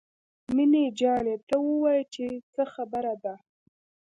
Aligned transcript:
مينه 0.55 0.81
جانې 0.99 1.35
ته 1.47 1.55
ووايه 1.65 2.03
چې 2.13 2.25
څه 2.53 2.63
خبره 2.73 3.13
ده. 3.23 3.35